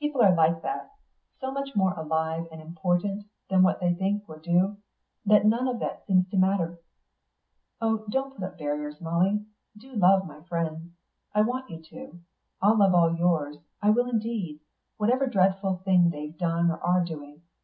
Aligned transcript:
People 0.00 0.22
are 0.22 0.34
like 0.34 0.60
that 0.62 0.90
so 1.40 1.52
much 1.52 1.76
more 1.76 1.92
alive 1.92 2.48
and 2.50 2.60
important 2.60 3.22
than 3.48 3.62
what 3.62 3.78
they 3.78 3.94
think 3.94 4.24
or 4.26 4.36
do, 4.40 4.76
that 5.24 5.46
none 5.46 5.68
of 5.68 5.78
that 5.78 6.04
seems 6.04 6.28
to 6.30 6.36
matter. 6.36 6.80
Oh, 7.80 8.04
don't 8.10 8.34
put 8.34 8.42
up 8.42 8.58
barriers, 8.58 9.00
Molly. 9.00 9.46
Do 9.76 9.92
love 9.94 10.26
my 10.26 10.40
friends. 10.42 10.90
I 11.32 11.42
want 11.42 11.70
you 11.70 11.80
to. 11.90 12.18
I'll 12.60 12.76
love 12.76 12.92
all 12.92 13.14
yours; 13.14 13.58
I 13.80 13.90
will 13.90 14.08
indeed, 14.10 14.58
whatever 14.96 15.28
dreadful 15.28 15.76
things 15.84 16.10
they've 16.10 16.36
done 16.36 16.72
or 16.72 16.80
are 16.80 17.04
doing. 17.04 17.42